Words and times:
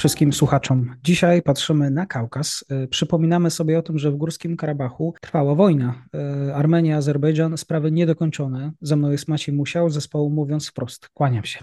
wszystkim 0.00 0.32
słuchaczom. 0.32 0.96
Dzisiaj 1.02 1.42
patrzymy 1.42 1.90
na 1.90 2.06
Kaukaz. 2.06 2.64
Y, 2.84 2.88
przypominamy 2.88 3.50
sobie 3.50 3.78
o 3.78 3.82
tym, 3.82 3.98
że 3.98 4.10
w 4.10 4.16
Górskim 4.16 4.56
Karabachu 4.56 5.14
trwała 5.20 5.54
wojna. 5.54 6.04
Y, 6.48 6.54
Armenia, 6.54 6.96
Azerbejdżan, 6.96 7.58
sprawy 7.58 7.92
niedokończone. 7.92 8.72
Ze 8.80 8.96
mną 8.96 9.10
jest 9.10 9.28
Maciej 9.28 9.54
Musiał, 9.54 9.90
zespołu 9.90 10.30
Mówiąc 10.30 10.68
Wprost. 10.68 11.08
Kłaniam 11.08 11.44
się. 11.44 11.58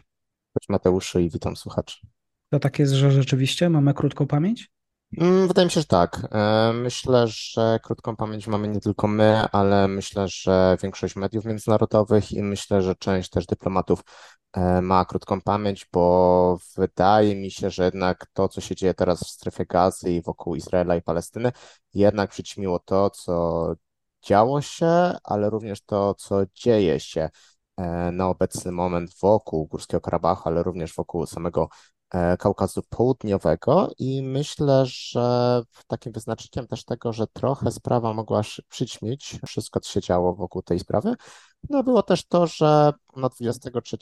Cześć 0.60 0.70
Mateuszu 0.70 1.20
i 1.20 1.30
witam 1.30 1.56
słuchaczy. 1.56 1.98
To 2.50 2.60
tak 2.60 2.80
jest, 2.80 2.94
że 2.94 3.12
rzeczywiście 3.12 3.70
mamy 3.70 3.94
krótką 3.94 4.28
pamięć? 4.28 4.70
Mm, 5.18 5.48
wydaje 5.48 5.66
mi 5.66 5.72
się, 5.72 5.82
że 5.82 5.88
tak. 5.88 6.28
E, 6.32 6.74
myślę, 6.74 7.26
że 7.28 7.80
krótką 7.84 8.16
pamięć 8.16 8.48
mamy 8.48 8.68
nie 8.68 8.80
tylko 8.80 9.08
my, 9.08 9.48
ale 9.52 9.88
myślę, 9.88 10.28
że 10.28 10.78
większość 10.84 11.16
mediów 11.16 11.46
międzynarodowych 11.46 12.32
i 12.32 12.44
myślę, 12.44 12.82
że 12.82 12.96
część 12.96 13.30
też 13.30 13.46
dyplomatów 13.46 14.00
e, 14.00 14.04
ma 14.82 15.06
krótką 15.06 15.42
pamięć, 15.42 15.88
bo 15.94 16.58
wydaje 16.78 17.36
mi 17.36 17.52
się, 17.52 17.70
że 17.70 17.86
jednak 17.86 18.28
to, 18.34 18.48
co 18.50 18.62
się 18.62 18.76
dzieje 18.76 18.94
teraz 18.94 19.20
w 19.24 19.30
strefie 19.30 19.66
gazy 19.66 20.12
i 20.12 20.22
wokół 20.22 20.56
Izraela 20.56 20.96
i 20.96 21.02
Palestyny, 21.02 21.52
jednak 21.94 22.30
przyćmiło 22.30 22.80
to, 22.80 23.10
co 23.10 23.76
działo 24.24 24.62
się, 24.62 24.88
ale 25.24 25.50
również 25.50 25.82
to, 25.82 26.14
co 26.14 26.46
dzieje 26.56 27.00
się 27.00 27.30
e, 27.78 28.12
na 28.12 28.28
obecny 28.28 28.72
moment 28.72 29.12
wokół 29.22 29.68
Górskiego 29.68 30.02
Karabachu, 30.02 30.50
ale 30.50 30.64
również 30.64 30.94
wokół 30.96 31.26
samego 31.26 31.70
E, 31.70 31.97
Kaukazu 32.40 32.82
Południowego 32.90 33.90
i 33.98 34.24
myślę, 34.24 34.84
że 34.86 35.62
takim 35.88 36.12
wyznacznikiem 36.12 36.68
też 36.68 36.86
tego, 36.86 37.14
że 37.14 37.28
trochę 37.28 37.72
sprawa 37.72 38.14
mogła 38.14 38.42
przyćmić 38.70 39.40
wszystko, 39.48 39.80
co 39.80 39.92
się 39.92 40.02
działo 40.02 40.36
wokół 40.36 40.62
tej 40.62 40.80
sprawy, 40.80 41.16
no 41.70 41.84
było 41.84 42.04
też 42.04 42.26
to, 42.26 42.48
że 42.48 42.94
no 43.16 43.30
23 43.30 43.98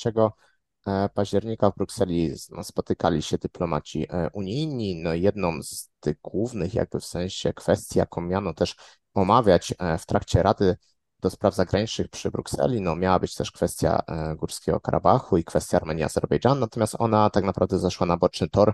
e, 0.88 1.10
października 1.10 1.72
w 1.72 1.76
Brukseli 1.76 2.34
no, 2.52 2.64
spotykali 2.64 3.22
się 3.22 3.38
dyplomaci 3.38 4.06
e, 4.10 4.30
unijni. 4.34 5.02
No 5.04 5.14
jedną 5.14 5.64
z 5.64 5.90
tych 6.00 6.22
głównych 6.22 6.74
jakby 6.74 7.00
w 7.00 7.06
sensie 7.06 7.54
kwestii, 7.54 8.00
jaką 8.00 8.22
miano 8.22 8.54
też 8.54 8.76
omawiać 9.14 9.74
w 10.00 10.06
trakcie 10.06 10.44
Rady 10.44 10.78
do 11.26 11.30
spraw 11.30 11.56
zagranicznych 11.56 12.10
przy 12.10 12.32
Brukseli, 12.32 12.82
no 12.82 12.96
miała 12.96 13.20
być 13.20 13.36
też 13.36 13.52
kwestia 13.52 14.02
e, 14.08 14.36
Górskiego 14.36 14.80
Karabachu 14.80 15.38
i 15.38 15.44
kwestia 15.44 15.78
Armenii 15.78 16.04
Azerbejdżanu, 16.04 16.60
natomiast 16.60 16.96
ona 17.00 17.30
tak 17.30 17.44
naprawdę 17.44 17.80
zeszła 17.80 18.08
na 18.08 18.18
boczny 18.18 18.50
tor 18.50 18.74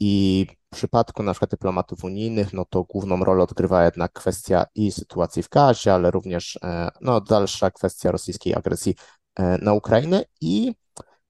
i 0.00 0.46
w 0.72 0.76
przypadku 0.76 1.22
na 1.22 1.32
przykład 1.32 1.50
dyplomatów 1.50 2.04
unijnych, 2.04 2.52
no 2.52 2.64
to 2.70 2.84
główną 2.84 3.24
rolę 3.24 3.42
odgrywa 3.42 3.84
jednak 3.84 4.12
kwestia 4.12 4.64
i 4.74 4.92
sytuacji 4.92 5.42
w 5.42 5.48
Gazie, 5.48 5.94
ale 5.94 6.10
również 6.10 6.58
e, 6.62 6.88
no, 7.00 7.20
dalsza 7.20 7.70
kwestia 7.70 8.10
rosyjskiej 8.10 8.54
agresji 8.54 8.94
e, 9.36 9.58
na 9.58 9.72
Ukrainę 9.72 10.24
i 10.40 10.74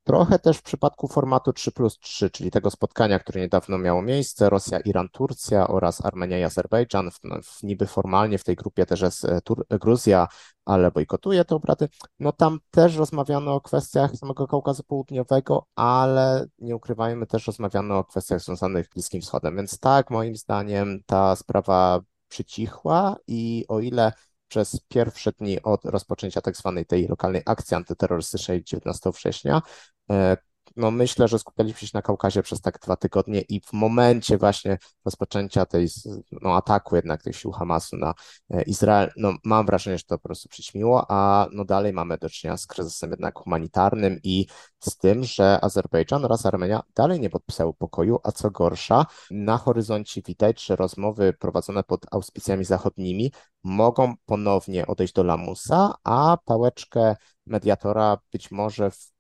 Trochę 0.05 0.39
też 0.39 0.59
w 0.59 0.63
przypadku 0.63 1.09
formatu 1.09 1.53
3 1.53 1.73
plus 1.73 1.99
3, 1.99 2.31
czyli 2.31 2.51
tego 2.51 2.71
spotkania, 2.71 3.19
które 3.19 3.41
niedawno 3.41 3.79
miało 3.79 4.03
miejsce, 4.03 4.51
Rosja, 4.51 4.81
Iran, 4.81 5.09
Turcja 5.09 5.69
oraz 5.69 6.05
Armenia 6.05 6.39
i 6.39 6.43
Azerbejdżan, 6.43 7.11
w, 7.11 7.21
w 7.45 7.63
niby 7.63 7.87
formalnie 7.87 8.39
w 8.39 8.45
tej 8.45 8.57
grupie 8.57 8.87
też 8.87 9.01
jest 9.01 9.25
e, 9.25 9.41
Tur 9.41 9.67
Gruzja, 9.69 10.29
ale 10.65 10.91
bojkotuje 10.91 11.45
te 11.45 11.55
obrady, 11.55 11.89
no 12.19 12.33
tam 12.33 12.59
też 12.71 12.97
rozmawiano 12.97 13.55
o 13.55 13.61
kwestiach 13.61 14.17
samego 14.17 14.47
Kaukazu 14.47 14.83
Południowego, 14.85 15.67
ale 15.75 16.47
nie 16.59 16.77
ukrywajmy, 16.77 17.27
też 17.27 17.47
rozmawiano 17.47 17.99
o 17.99 18.05
kwestiach 18.05 18.41
związanych 18.41 18.87
z 18.87 18.89
Bliskim 18.89 19.21
Wschodem, 19.21 19.57
więc 19.57 19.79
tak, 19.79 20.11
moim 20.11 20.37
zdaniem 20.37 21.01
ta 21.07 21.37
sprawa 21.37 22.01
przycichła 22.29 23.17
i 23.27 23.65
o 23.69 23.81
ile 23.81 24.13
przez 24.53 24.81
pierwsze 24.89 25.33
dni 25.33 25.63
od 25.63 25.85
rozpoczęcia 25.85 26.41
tak 26.41 26.57
zwanej 26.57 26.87
tej 26.87 27.09
lokalnej 27.09 27.43
akcji 27.47 27.75
antyterrorystycznej 27.75 28.65
19 28.65 29.11
września 29.11 29.63
e, 30.11 30.37
no 30.77 30.91
myślę, 30.91 31.29
że 31.29 31.39
skupialiśmy 31.39 31.89
się 31.89 31.91
na 31.95 32.03
Kaukazie 32.03 32.43
przez 32.43 32.61
tak 32.61 32.79
dwa 32.79 32.97
tygodnie 32.97 33.41
i 33.41 33.61
w 33.61 33.73
momencie 33.73 34.39
właśnie 34.39 34.79
rozpoczęcia 35.05 35.67
tej 35.67 35.89
no, 36.33 36.57
ataku 36.57 36.97
jednak 36.97 37.23
tych 37.23 37.37
sił 37.37 37.51
Hamasu 37.51 37.97
na 37.97 38.15
e, 38.51 38.63
Izrael, 38.63 39.11
no 39.17 39.35
mam 39.45 39.67
wrażenie, 39.67 39.99
że 39.99 40.05
to 40.05 40.19
po 40.19 40.29
prostu 40.29 40.49
przyćmiło, 40.49 41.07
a 41.09 41.49
no 41.53 41.65
dalej 41.65 41.93
mamy 41.93 42.19
do 42.19 42.31
czynienia 42.31 42.57
z 42.57 42.67
kryzysem 42.67 43.11
jednak 43.11 43.39
humanitarnym 43.39 44.21
i 44.23 44.47
z 44.81 44.97
tym, 44.97 45.25
że 45.25 45.65
Azerbejdżan 45.65 46.25
oraz 46.25 46.47
Armenia 46.47 46.83
dalej 46.95 47.21
nie 47.21 47.31
podpisały 47.31 47.75
pokoju, 47.75 48.19
a 48.23 48.33
co 48.33 48.51
gorsza, 48.51 49.07
na 49.31 49.59
horyzoncie 49.59 50.23
widać, 50.23 50.65
że 50.65 50.77
rozmowy 50.77 51.33
prowadzone 51.33 51.85
pod 51.85 52.07
auspicjami 52.11 52.65
zachodnimi 52.65 53.33
mogą 53.65 54.15
ponownie 54.27 54.87
odejść 54.87 55.15
do 55.15 55.23
lamusa, 55.23 55.95
a 56.05 56.37
pałeczkę 56.45 57.17
mediatora 57.47 58.19
być 58.33 58.51
może 58.51 58.91
w 58.91 59.12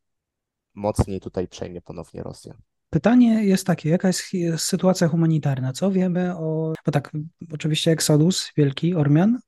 mocniej 0.74 1.20
tutaj 1.20 1.48
przejmie 1.48 1.80
ponownie 1.80 2.22
Rosja. 2.22 2.54
Pytanie 2.90 3.44
jest 3.44 3.66
takie, 3.66 3.88
jaka 3.88 4.08
jest 4.08 4.24
sytuacja 4.56 5.08
humanitarna? 5.08 5.72
Co 5.72 5.90
wiemy 5.90 6.36
o, 6.36 6.72
bo 6.86 6.92
tak, 6.92 7.10
oczywiście 7.52 7.90
Exodus, 7.90 8.52
wielki 8.56 8.94
Ormian, 8.94 9.38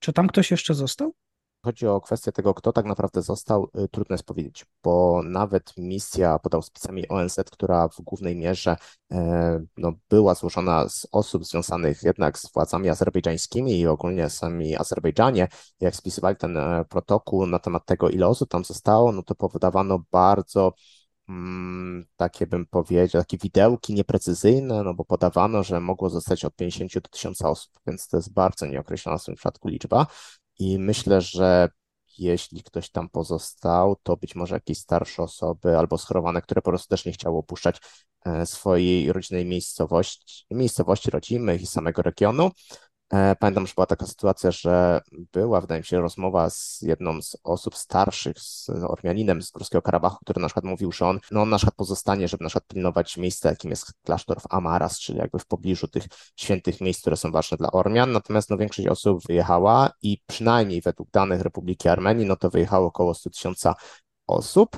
czy 0.00 0.12
tam 0.12 0.28
ktoś 0.28 0.50
jeszcze 0.50 0.74
został? 0.74 1.14
Chodzi 1.64 1.86
o 1.86 2.00
kwestię 2.00 2.32
tego, 2.32 2.54
kto 2.54 2.72
tak 2.72 2.86
naprawdę 2.86 3.22
został, 3.22 3.70
y, 3.84 3.88
trudno 3.88 4.14
jest 4.14 4.24
powiedzieć, 4.24 4.66
bo 4.82 5.22
nawet 5.24 5.72
misja 5.76 6.38
pod 6.38 6.54
auspicjami 6.54 7.08
ONZ, 7.08 7.36
która 7.52 7.88
w 7.88 8.00
głównej 8.00 8.36
mierze 8.36 8.76
e, 9.12 9.60
no, 9.76 9.92
była 10.10 10.34
złożona 10.34 10.88
z 10.88 11.06
osób 11.12 11.44
związanych 11.44 12.02
jednak 12.02 12.38
z 12.38 12.52
władzami 12.52 12.88
azerbejdżańskimi 12.88 13.78
i 13.78 13.86
ogólnie 13.86 14.30
sami 14.30 14.76
Azerbejdżanie, 14.76 15.48
jak 15.80 15.96
spisywali 15.96 16.36
ten 16.36 16.56
e, 16.56 16.84
protokół 16.88 17.46
na 17.46 17.58
temat 17.58 17.86
tego, 17.86 18.10
ile 18.10 18.26
osób 18.26 18.50
tam 18.50 18.64
zostało, 18.64 19.12
no 19.12 19.22
to 19.22 19.34
powodowano 19.34 19.98
bardzo 20.12 20.72
mm, 21.28 22.06
takie 22.16 22.46
bym 22.46 22.66
powiedział, 22.66 23.22
takie 23.22 23.38
widełki 23.38 23.94
nieprecyzyjne, 23.94 24.82
no 24.82 24.94
bo 24.94 25.04
podawano, 25.04 25.62
że 25.62 25.80
mogło 25.80 26.10
zostać 26.10 26.44
od 26.44 26.56
50 26.56 26.94
do 26.94 27.08
1000 27.10 27.42
osób, 27.42 27.72
więc 27.86 28.08
to 28.08 28.16
jest 28.16 28.32
bardzo 28.32 28.66
nieokreślona 28.66 29.18
w 29.18 29.24
tym 29.24 29.34
przypadku 29.34 29.68
liczba. 29.68 30.06
I 30.60 30.78
myślę, 30.78 31.20
że 31.20 31.68
jeśli 32.18 32.62
ktoś 32.62 32.90
tam 32.90 33.08
pozostał, 33.08 33.96
to 34.02 34.16
być 34.16 34.34
może 34.34 34.54
jakieś 34.54 34.78
starsze 34.78 35.22
osoby 35.22 35.78
albo 35.78 35.98
schorowane, 35.98 36.42
które 36.42 36.62
po 36.62 36.70
prostu 36.70 36.88
też 36.88 37.04
nie 37.04 37.12
chciały 37.12 37.38
opuszczać 37.38 37.80
e, 38.24 38.46
swojej 38.46 39.12
rodzinnej 39.12 39.46
miejscowości, 39.46 40.46
miejscowości 40.50 41.10
rodzimych 41.10 41.62
i 41.62 41.66
samego 41.66 42.02
regionu. 42.02 42.50
E, 43.12 43.36
pamiętam, 43.36 43.66
że 43.66 43.74
była 43.74 43.86
taka 43.86 44.06
sytuacja, 44.06 44.50
że 44.50 45.00
była, 45.32 45.60
wydaje 45.60 45.80
mi 45.80 45.84
się, 45.84 46.00
rozmowa 46.00 46.50
z 46.50 46.82
jedną 46.82 47.22
z 47.22 47.36
osób 47.44 47.76
starszych, 47.76 48.38
z 48.38 48.68
Ormianinem 48.68 49.42
z 49.42 49.50
Górskiego 49.50 49.82
Karabachu, 49.82 50.18
który 50.24 50.40
na 50.40 50.48
przykład 50.48 50.64
mówił, 50.64 50.92
że 50.92 51.06
on, 51.06 51.20
no 51.30 51.42
on 51.42 51.48
na 51.48 51.56
przykład 51.56 51.74
pozostanie, 51.74 52.28
żeby 52.28 52.44
na 52.44 52.50
przykład 52.50 52.66
pilnować 52.68 53.16
miejsca, 53.16 53.50
jakim 53.50 53.70
jest 53.70 53.92
klasztor 54.04 54.40
w 54.40 54.46
Amaras, 54.50 55.00
czyli 55.00 55.18
jakby 55.18 55.38
w 55.38 55.46
pobliżu 55.46 55.88
tych 55.88 56.04
świętych 56.36 56.80
miejsc, 56.80 57.00
które 57.00 57.16
są 57.16 57.30
ważne 57.30 57.56
dla 57.56 57.70
Ormian, 57.70 58.12
natomiast 58.12 58.50
no 58.50 58.56
większość 58.56 58.88
osób 58.88 59.26
wyjechała 59.26 59.90
i 60.02 60.18
przynajmniej 60.26 60.80
według 60.80 61.10
danych 61.10 61.40
Republiki 61.40 61.88
Armenii, 61.88 62.26
no 62.26 62.36
to 62.36 62.50
wyjechało 62.50 62.86
około 62.86 63.14
100 63.14 63.30
tysiąca 63.30 63.74
osób. 64.26 64.76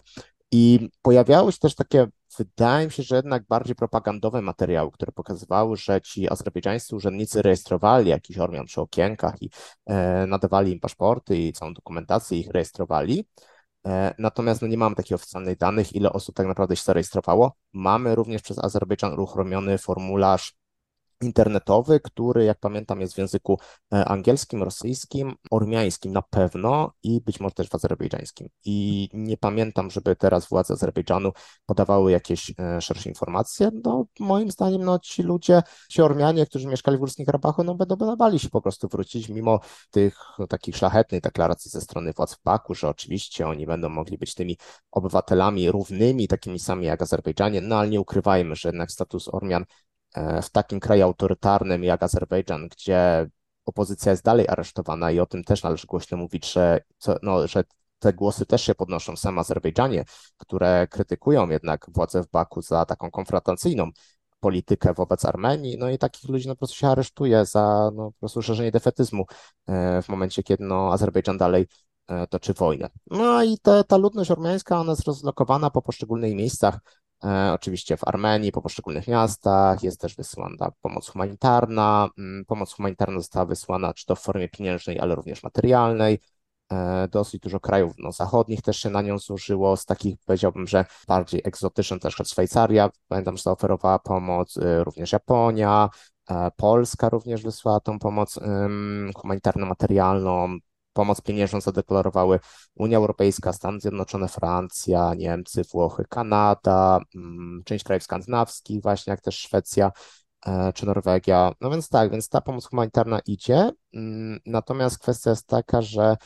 I 0.52 0.90
pojawiały 1.02 1.52
się 1.52 1.58
też 1.58 1.74
takie 1.74 2.06
wydaje 2.38 2.86
mi 2.86 2.92
się, 2.92 3.02
że 3.02 3.16
jednak 3.16 3.46
bardziej 3.46 3.74
propagandowe 3.74 4.42
materiały, 4.42 4.90
które 4.90 5.12
pokazywały, 5.12 5.76
że 5.76 6.00
ci 6.00 6.30
azerbejdżańscy 6.30 6.96
urzędnicy 6.96 7.42
rejestrowali 7.42 8.10
jakiś 8.10 8.38
Ormian 8.38 8.66
przy 8.66 8.80
okienkach 8.80 9.42
i 9.42 9.50
e, 9.86 10.26
nadawali 10.26 10.72
im 10.72 10.80
paszporty 10.80 11.36
i 11.36 11.52
całą 11.52 11.74
dokumentację 11.74 12.38
ich 12.38 12.50
rejestrowali. 12.50 13.26
E, 13.86 14.14
natomiast 14.18 14.62
no, 14.62 14.68
nie 14.68 14.78
mamy 14.78 14.96
takich 14.96 15.14
oficjalnych 15.14 15.58
danych, 15.58 15.92
ile 15.92 16.12
osób 16.12 16.34
tak 16.36 16.46
naprawdę 16.46 16.76
się 16.76 16.82
zarejestrowało. 16.82 17.56
Mamy 17.72 18.14
również 18.14 18.42
przez 18.42 18.58
Azerbejdżan 18.58 19.12
uruchomiony 19.12 19.78
formularz 19.78 20.61
internetowy, 21.22 22.00
który, 22.00 22.44
jak 22.44 22.58
pamiętam, 22.58 23.00
jest 23.00 23.14
w 23.14 23.18
języku 23.18 23.58
e, 23.92 24.04
angielskim, 24.04 24.62
rosyjskim, 24.62 25.34
ormiańskim 25.50 26.12
na 26.12 26.22
pewno 26.22 26.92
i 27.02 27.20
być 27.20 27.40
może 27.40 27.54
też 27.54 27.68
w 27.68 27.74
azerbejdżańskim. 27.74 28.48
I 28.64 29.08
nie 29.12 29.36
pamiętam, 29.36 29.90
żeby 29.90 30.16
teraz 30.16 30.48
władze 30.48 30.74
Azerbejdżanu 30.74 31.32
podawały 31.66 32.12
jakieś 32.12 32.52
e, 32.58 32.80
szersze 32.80 33.08
informacje. 33.08 33.70
No, 33.84 34.04
moim 34.20 34.50
zdaniem, 34.50 34.84
no, 34.84 34.98
ci 34.98 35.22
ludzie, 35.22 35.62
ci 35.90 36.02
Ormianie, 36.02 36.46
którzy 36.46 36.68
mieszkali 36.68 36.96
w 36.96 37.00
Górskim 37.00 37.26
Karabachu, 37.26 37.64
no, 37.64 37.74
będą 37.74 38.16
bali 38.16 38.38
się 38.38 38.48
po 38.48 38.62
prostu 38.62 38.88
wrócić, 38.88 39.28
mimo 39.28 39.60
tych 39.90 40.18
no, 40.38 40.46
takich 40.46 40.76
szlachetnych 40.76 41.20
deklaracji 41.20 41.70
ze 41.70 41.80
strony 41.80 42.12
władz 42.12 42.34
w 42.34 42.42
Baku, 42.42 42.74
że 42.74 42.88
oczywiście 42.88 43.46
oni 43.46 43.66
będą 43.66 43.88
mogli 43.88 44.18
być 44.18 44.34
tymi 44.34 44.56
obywatelami 44.90 45.70
równymi, 45.70 46.28
takimi 46.28 46.58
sami 46.58 46.86
jak 46.86 47.02
Azerbejdżanie, 47.02 47.60
no 47.60 47.76
ale 47.76 47.88
nie 47.88 48.00
ukrywajmy, 48.00 48.56
że 48.56 48.68
jednak 48.68 48.90
status 48.90 49.28
Ormian 49.28 49.64
w 50.42 50.50
takim 50.50 50.80
kraju 50.80 51.04
autorytarnym 51.04 51.84
jak 51.84 52.02
Azerbejdżan, 52.02 52.68
gdzie 52.68 53.26
opozycja 53.64 54.10
jest 54.12 54.24
dalej 54.24 54.48
aresztowana 54.48 55.10
i 55.10 55.20
o 55.20 55.26
tym 55.26 55.44
też 55.44 55.62
należy 55.62 55.86
głośno 55.86 56.16
mówić, 56.16 56.52
że, 56.52 56.80
no, 57.22 57.46
że 57.46 57.64
te 57.98 58.12
głosy 58.12 58.46
też 58.46 58.62
się 58.62 58.74
podnoszą 58.74 59.16
w 59.16 59.18
samym 59.18 59.38
Azerbejdżanie, 59.38 60.04
które 60.36 60.86
krytykują 60.90 61.48
jednak 61.48 61.86
władze 61.88 62.22
w 62.22 62.30
Baku 62.30 62.62
za 62.62 62.84
taką 62.84 63.10
konfrontacyjną 63.10 63.90
politykę 64.40 64.94
wobec 64.94 65.24
Armenii, 65.24 65.78
no 65.78 65.90
i 65.90 65.98
takich 65.98 66.30
ludzi 66.30 66.48
no, 66.48 66.54
po 66.54 66.58
prostu 66.58 66.76
się 66.76 66.88
aresztuje 66.88 67.46
za 67.46 67.90
no, 67.94 68.10
po 68.10 68.18
prostu 68.20 68.42
szerzenie 68.42 68.70
defetyzmu 68.70 69.24
w 70.02 70.08
momencie, 70.08 70.42
kiedy 70.42 70.64
no, 70.64 70.92
Azerbejdżan 70.92 71.38
dalej 71.38 71.66
toczy 72.30 72.52
wojnę. 72.52 72.88
No 73.10 73.42
i 73.42 73.58
te, 73.58 73.84
ta 73.84 73.96
ludność 73.96 74.30
ormiańska, 74.30 74.80
ona 74.80 74.92
jest 74.92 75.06
rozlokowana 75.06 75.70
po 75.70 75.82
poszczególnych 75.82 76.34
miejscach 76.34 76.78
E, 76.78 77.01
oczywiście 77.54 77.96
w 77.96 78.08
Armenii, 78.08 78.52
po 78.52 78.62
poszczególnych 78.62 79.08
miastach, 79.08 79.82
jest 79.82 80.00
też 80.00 80.16
wysyłana 80.16 80.72
pomoc 80.80 81.08
humanitarna. 81.08 82.08
Mm, 82.18 82.44
pomoc 82.44 82.72
humanitarna 82.72 83.20
została 83.20 83.46
wysłana 83.46 83.94
czy 83.94 84.06
to 84.06 84.16
w 84.16 84.20
formie 84.20 84.48
pieniężnej, 84.48 85.00
ale 85.00 85.14
również 85.14 85.42
materialnej. 85.42 86.18
E, 86.72 87.08
dosyć 87.08 87.42
dużo 87.42 87.60
krajów 87.60 87.92
no, 87.98 88.12
zachodnich 88.12 88.62
też 88.62 88.76
się 88.76 88.90
na 88.90 89.02
nią 89.02 89.18
zużyło. 89.18 89.76
Z 89.76 89.84
takich 89.84 90.18
powiedziałbym, 90.26 90.66
że 90.66 90.84
bardziej 91.08 91.40
egzotycznych, 91.44 92.00
też 92.00 92.14
Szwajcaria, 92.24 92.90
pamiętam, 93.08 93.36
że 93.36 93.42
zaoferowała 93.42 93.98
pomoc, 93.98 94.56
y, 94.56 94.84
również 94.84 95.12
Japonia, 95.12 95.88
e, 96.30 96.50
Polska 96.56 97.08
również 97.08 97.42
wysłała 97.42 97.80
tą 97.80 97.98
pomoc 97.98 98.38
humanitarno-materialną. 99.16 100.58
Pomoc 100.92 101.20
pieniężną 101.20 101.60
zadeklarowały 101.60 102.40
Unia 102.74 102.98
Europejska, 102.98 103.52
Stany 103.52 103.80
Zjednoczone, 103.80 104.28
Francja, 104.28 105.14
Niemcy, 105.14 105.62
Włochy, 105.72 106.04
Kanada, 106.08 107.00
mm, 107.14 107.62
część 107.64 107.84
krajów 107.84 108.02
skandynawskich, 108.02 108.82
właśnie 108.82 109.10
jak 109.10 109.20
też 109.20 109.38
Szwecja 109.38 109.92
e, 110.46 110.72
czy 110.72 110.86
Norwegia. 110.86 111.52
No 111.60 111.70
więc 111.70 111.88
tak, 111.88 112.10
więc 112.10 112.28
ta 112.28 112.40
pomoc 112.40 112.66
humanitarna 112.66 113.20
idzie. 113.26 113.70
Mm, 113.94 114.40
natomiast 114.46 114.98
kwestia 114.98 115.30
jest 115.30 115.46
taka, 115.46 115.82
że 115.82 116.16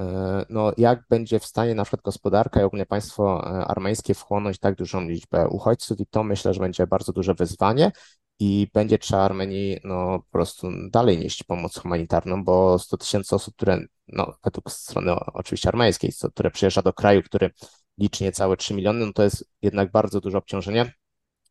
e, 0.00 0.44
no, 0.50 0.72
jak 0.76 1.02
będzie 1.10 1.38
w 1.38 1.44
stanie 1.44 1.74
na 1.74 1.84
przykład 1.84 2.02
gospodarka 2.02 2.60
i 2.60 2.64
ogólnie 2.64 2.86
państwo 2.86 3.44
e, 3.46 3.64
armeńskie 3.64 4.14
wchłonąć 4.14 4.58
tak 4.58 4.74
dużą 4.74 5.00
liczbę 5.00 5.48
uchodźców 5.48 6.00
i 6.00 6.06
to 6.06 6.24
myślę, 6.24 6.54
że 6.54 6.60
będzie 6.60 6.86
bardzo 6.86 7.12
duże 7.12 7.34
wyzwanie 7.34 7.92
i 8.40 8.68
będzie 8.74 8.98
trzeba 8.98 9.22
Armenii 9.22 9.78
no, 9.84 10.18
po 10.18 10.30
prostu 10.30 10.68
dalej 10.90 11.18
nieść 11.18 11.42
pomoc 11.42 11.78
humanitarną, 11.78 12.44
bo 12.44 12.78
100 12.78 12.96
tysięcy 12.96 13.34
osób, 13.34 13.54
które 13.56 13.80
no, 14.08 14.34
według 14.44 14.70
strony 14.70 15.12
oczywiście 15.12 15.68
armeńskiej, 15.68 16.12
które 16.32 16.50
przyjeżdża 16.50 16.82
do 16.82 16.92
kraju, 16.92 17.22
który 17.22 17.50
liczy 17.98 18.24
niecałe 18.24 18.56
3 18.56 18.74
miliony, 18.74 19.06
no 19.06 19.12
to 19.12 19.22
jest 19.22 19.50
jednak 19.62 19.92
bardzo 19.92 20.20
duże 20.20 20.38
obciążenie 20.38 20.92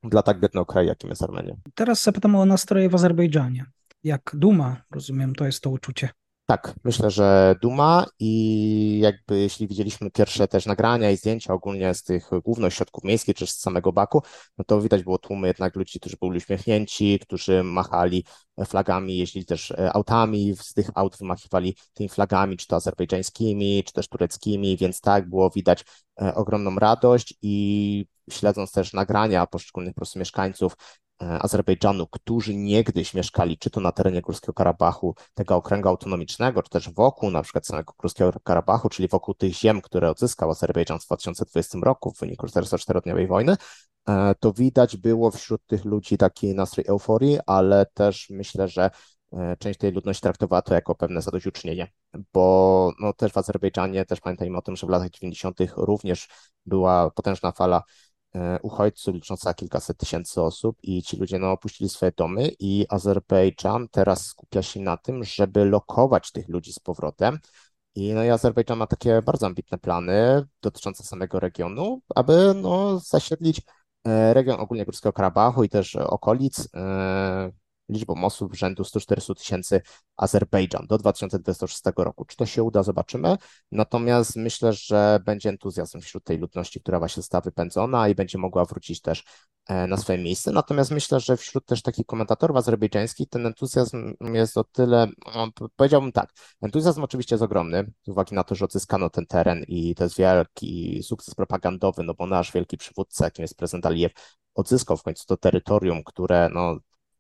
dla 0.04 0.22
tak 0.22 0.40
biednego 0.40 0.66
kraju, 0.66 0.88
jakim 0.88 1.10
jest 1.10 1.24
Armenia. 1.24 1.56
Teraz 1.76 2.04
zapytam 2.04 2.36
o 2.36 2.46
nastroje 2.46 2.90
w 2.90 2.96
Azerbejdżanie. 2.96 3.66
Jak 4.04 4.32
Duma, 4.34 4.82
rozumiem, 4.92 5.36
to 5.36 5.46
jest 5.46 5.62
to 5.62 5.70
uczucie. 5.70 6.10
Tak, 6.46 6.74
myślę, 6.84 7.12
że 7.12 7.56
duma 7.62 8.06
i 8.20 9.00
jakby 9.02 9.40
jeśli 9.40 9.68
widzieliśmy 9.68 10.12
pierwsze 10.12 10.48
też 10.48 10.66
nagrania 10.66 11.12
i 11.12 11.18
zdjęcia 11.18 11.54
ogólnie 11.54 11.94
z 11.94 12.04
tych 12.04 12.30
głównych 12.46 12.74
środków 12.74 13.04
miejskich 13.04 13.36
czy 13.36 13.48
z 13.48 13.60
samego 13.60 13.94
Baku, 13.94 14.22
no 14.58 14.64
to 14.66 14.82
widać 14.82 15.04
było 15.04 15.18
tłumy 15.18 15.48
jednak 15.48 15.76
ludzi, 15.76 16.00
którzy 16.00 16.18
byli 16.22 16.38
uśmiechnięci, 16.38 17.20
którzy 17.20 17.64
machali 17.64 18.26
flagami, 18.66 19.18
jeździli 19.18 19.46
też 19.46 19.72
e, 19.72 19.94
autami, 19.94 20.56
z 20.60 20.74
tych 20.74 20.90
aut 20.96 21.18
wymachiwali 21.18 21.76
tymi 21.94 22.10
flagami, 22.10 22.58
czy 22.58 22.68
to 22.68 22.76
azerbejdżańskimi, 22.76 23.84
czy 23.84 23.94
też 23.94 24.08
tureckimi, 24.08 24.78
więc 24.78 25.02
tak, 25.02 25.30
było 25.30 25.50
widać 25.50 25.86
e, 26.22 26.36
ogromną 26.36 26.76
radość 26.76 27.34
i 27.42 28.06
śledząc 28.32 28.72
też 28.72 28.94
nagrania 28.94 29.48
poszczególnych 29.48 29.94
po 29.94 30.00
prostu 30.00 30.20
mieszkańców, 30.20 30.76
Azerbejdżanu, 31.20 32.08
którzy 32.08 32.56
niegdyś 32.56 33.14
mieszkali 33.14 33.58
czy 33.58 33.70
to 33.70 33.82
na 33.82 33.92
terenie 33.92 34.22
Górskiego 34.22 34.54
Karabachu, 34.54 35.16
tego 35.34 35.56
okręgu 35.56 35.90
autonomicznego, 35.90 36.64
czy 36.64 36.70
też 36.70 36.90
wokół 36.90 37.32
na 37.32 37.44
przykład 37.44 37.66
samego 37.68 37.94
Górskiego 38.00 38.34
Karabachu, 38.44 38.90
czyli 38.90 39.08
wokół 39.08 39.34
tych 39.34 39.54
ziem, 39.54 39.82
które 39.82 40.10
odzyskał 40.10 40.52
Azerbejdżan 40.52 41.00
w 41.00 41.06
2020 41.06 41.78
roku 41.84 42.12
w 42.12 42.20
wyniku 42.20 42.48
44-dniowej 42.48 43.28
wojny, 43.28 43.56
e, 44.08 44.36
to 44.40 44.54
widać 44.54 44.98
było 44.98 45.32
wśród 45.32 45.66
tych 45.66 45.86
ludzi 45.86 46.18
taki 46.18 46.56
nastrój 46.56 46.86
euforii, 46.88 47.40
ale 47.46 47.86
też 47.94 48.28
myślę, 48.30 48.68
że 48.68 48.90
e, 49.34 49.58
część 49.58 49.80
tej 49.80 49.92
ludności 49.92 50.22
traktowała 50.22 50.62
to 50.62 50.74
jako 50.74 50.96
pewne 50.96 51.22
zadośćuczynienie, 51.22 51.92
bo 52.34 52.92
no, 53.00 53.14
też 53.14 53.32
w 53.32 53.38
Azerbejdżanie, 53.38 54.06
też 54.06 54.20
pamiętajmy 54.20 54.58
o 54.58 54.62
tym, 54.62 54.76
że 54.76 54.88
w 54.88 54.90
latach 54.90 55.10
90. 55.10 55.58
również 55.78 56.28
była 56.66 57.12
potężna 57.12 57.52
fala 57.52 57.84
E, 57.84 58.13
uchodźców 58.62 59.16
licząca 59.16 59.54
kilkaset 59.54 59.98
tysięcy 59.98 60.42
osób 60.42 60.78
i 60.84 61.04
ci 61.04 61.18
ludzie 61.18 61.40
no, 61.40 61.52
opuścili 61.52 61.90
swoje 61.90 62.12
domy 62.18 62.52
i 62.60 62.86
Azerbejdżan 62.90 63.88
teraz 63.92 64.26
skupia 64.26 64.62
się 64.62 64.80
na 64.80 64.98
tym, 64.98 65.24
żeby 65.24 65.66
lokować 65.66 66.32
tych 66.32 66.50
ludzi 66.50 66.74
z 66.74 66.80
powrotem. 66.80 67.40
I, 67.96 68.14
no, 68.14 68.24
i 68.24 68.30
Azerbejdżan 68.30 68.78
ma 68.78 68.88
takie 68.88 69.22
bardzo 69.22 69.46
ambitne 69.46 69.78
plany 69.78 70.46
dotyczące 70.62 71.04
samego 71.04 71.40
regionu, 71.40 72.02
aby 72.16 72.54
no, 72.56 73.00
zasiedlić 73.00 73.62
e, 74.06 74.34
region 74.34 74.60
ogólnie 74.60 74.86
Górskiego 74.86 75.14
Karabachu 75.14 75.64
i 75.64 75.70
też 75.70 75.96
okolic, 75.96 76.70
e, 76.76 77.52
liczbą 77.90 78.24
osób 78.26 78.56
rzędu 78.56 78.84
140 78.84 79.36
tysięcy 79.36 79.82
Azerbejdżan 80.18 80.88
do 80.88 80.98
2026 80.98 81.82
roku. 81.98 82.26
Czy 82.26 82.38
to 82.38 82.46
się 82.46 82.64
uda, 82.64 82.84
zobaczymy. 82.84 83.38
Natomiast 83.72 84.36
myślę, 84.36 84.74
że 84.74 85.20
będzie 85.26 85.50
entuzjazm 85.50 86.02
wśród 86.02 86.24
tej 86.24 86.38
ludności, 86.38 86.82
która 86.82 87.00
właśnie 87.00 87.22
została 87.22 87.42
wypędzona 87.42 88.10
i 88.10 88.16
będzie 88.16 88.38
mogła 88.38 88.66
wrócić 88.66 89.02
też 89.02 89.24
e, 89.68 89.88
na 89.88 89.98
swoje 89.98 90.20
miejsce. 90.20 90.52
Natomiast 90.52 90.92
myślę, 90.92 91.20
że 91.20 91.38
wśród 91.38 91.66
też 91.66 91.82
takich 91.82 92.06
komentatorów 92.06 92.58
azerbejdżańskich 92.58 93.30
ten 93.30 93.46
entuzjazm 93.46 94.14
jest 94.22 94.58
o 94.58 94.64
tyle, 94.64 95.08
no, 95.36 95.48
powiedziałbym 95.76 96.12
tak, 96.12 96.30
entuzjazm 96.62 97.04
oczywiście 97.04 97.36
jest 97.36 97.44
ogromny, 97.44 97.92
z 98.04 98.10
uwagi 98.10 98.36
na 98.36 98.44
to, 98.44 98.56
że 98.56 98.66
odzyskano 98.66 99.10
ten 99.10 99.26
teren 99.26 99.64
i 99.68 99.96
to 99.96 100.04
jest 100.04 100.18
wielki 100.18 101.04
sukces 101.04 101.36
propagandowy, 101.36 102.04
no 102.04 102.14
bo 102.14 102.26
nasz 102.28 102.52
wielki 102.52 102.78
przywódca, 102.78 103.26
jakim 103.26 103.44
jest 103.44 103.58
prezydent 103.58 103.86
Alijew, 103.86 104.12
odzyskał 104.56 104.98
w 104.98 105.04
końcu 105.04 105.26
to 105.26 105.38
terytorium, 105.38 106.04
które 106.04 106.50
no, 106.54 106.78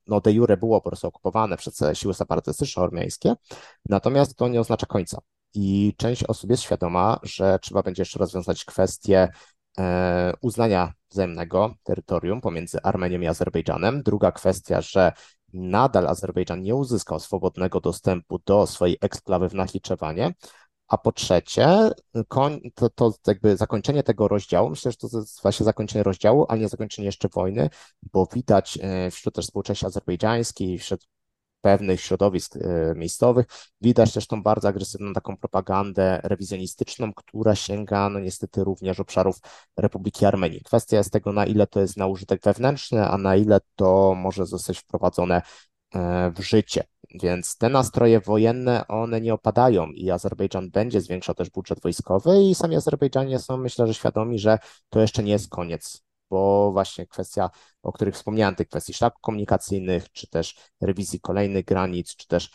no 0.07 0.21
de 0.21 0.31
jure 0.31 0.57
było 0.57 0.81
po 0.81 0.89
prostu 0.89 1.07
okupowane 1.07 1.57
przez 1.57 1.83
siły 1.94 2.13
separatystyczne 2.13 2.83
ormiańskie, 2.83 3.35
natomiast 3.89 4.35
to 4.35 4.47
nie 4.47 4.59
oznacza 4.59 4.85
końca. 4.85 5.21
I 5.53 5.94
część 5.97 6.23
osób 6.23 6.50
jest 6.50 6.63
świadoma, 6.63 7.19
że 7.23 7.59
trzeba 7.61 7.83
będzie 7.83 8.01
jeszcze 8.01 8.19
rozwiązać 8.19 8.65
kwestię 8.65 9.29
e, 9.79 10.33
uznania 10.41 10.94
wzajemnego 11.11 11.75
terytorium 11.83 12.41
pomiędzy 12.41 12.81
Armenią 12.83 13.19
i 13.19 13.27
Azerbejdżanem. 13.27 14.03
Druga 14.03 14.31
kwestia, 14.31 14.81
że 14.81 15.11
nadal 15.53 16.07
Azerbejdżan 16.07 16.61
nie 16.61 16.75
uzyskał 16.75 17.19
swobodnego 17.19 17.79
dostępu 17.79 18.39
do 18.45 18.67
swojej 18.67 18.97
eksklawy 19.01 19.49
w 19.49 19.53
Nachiczewanie, 19.53 20.33
a 20.88 20.97
po 20.97 21.12
trzecie, 21.12 21.68
to, 22.75 22.89
to 22.89 23.13
jakby 23.27 23.57
zakończenie 23.57 24.04
tego 24.04 24.28
rozdziału, 24.28 24.69
myślę, 24.69 24.92
że 24.92 24.97
to 24.97 25.18
jest 25.18 25.42
właśnie 25.42 25.63
zakończenie 25.63 26.04
rozdziału, 26.04 26.45
a 26.49 26.56
nie 26.56 26.69
zakończenie 26.69 27.06
jeszcze 27.06 27.30
wojny, 27.30 27.69
bo 28.13 28.28
widać 28.33 28.80
e, 28.81 29.11
wśród 29.11 29.35
też 29.35 29.45
społeczności 29.45 29.85
azerbejdżańskiej, 29.85 30.80
wśród 30.80 31.07
pewnych 31.61 32.02
środowisk 32.02 32.56
e, 32.56 32.59
miejscowych, 32.95 33.45
widać 33.81 34.13
też 34.13 34.28
tą 34.28 34.44
bardzo 34.44 34.68
agresywną 34.68 35.13
taką 35.13 35.37
propagandę 35.37 36.19
rewizjonistyczną, 36.23 37.13
która 37.13 37.56
sięga 37.56 38.09
no 38.09 38.19
niestety 38.19 38.63
również 38.63 38.99
obszarów 38.99 39.40
Republiki 39.78 40.25
Armenii. 40.25 40.61
Kwestia 40.61 40.97
jest 40.97 41.11
tego, 41.11 41.33
na 41.33 41.45
ile 41.45 41.68
to 41.68 41.80
jest 41.80 41.97
na 41.97 42.07
użytek 42.07 42.42
wewnętrzny, 42.42 43.07
a 43.07 43.18
na 43.18 43.35
ile 43.35 43.59
to 43.75 44.16
może 44.16 44.45
zostać 44.45 44.78
wprowadzone 44.78 45.42
e, 45.95 46.31
w 46.31 46.40
życie. 46.40 46.83
Więc 47.13 47.57
te 47.57 47.69
nastroje 47.69 48.19
wojenne, 48.19 48.87
one 48.87 49.21
nie 49.21 49.33
opadają 49.33 49.87
i 49.87 50.11
Azerbejdżan 50.11 50.69
będzie 50.69 51.01
zwiększał 51.01 51.35
też 51.35 51.49
budżet 51.49 51.81
wojskowy 51.81 52.43
i 52.43 52.55
sami 52.55 52.75
Azerbejdżanie 52.75 53.39
są, 53.39 53.57
myślę, 53.57 53.87
że 53.87 53.93
świadomi, 53.93 54.39
że 54.39 54.59
to 54.89 54.99
jeszcze 54.99 55.23
nie 55.23 55.31
jest 55.31 55.49
koniec, 55.49 56.03
bo 56.29 56.71
właśnie 56.71 57.07
kwestia, 57.07 57.49
o 57.83 57.91
których 57.91 58.15
wspomniałem, 58.15 58.55
tych 58.55 58.67
kwestii 58.67 58.93
szlaków 58.93 59.21
komunikacyjnych, 59.21 60.11
czy 60.11 60.27
też 60.27 60.55
rewizji 60.81 61.19
kolejnych 61.19 61.65
granic, 61.65 62.15
czy 62.15 62.27
też 62.27 62.49